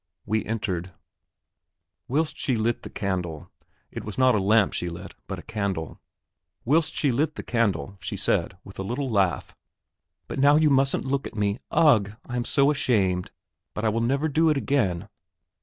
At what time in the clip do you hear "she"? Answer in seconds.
2.35-2.55, 4.73-4.89, 6.95-7.11, 8.01-8.17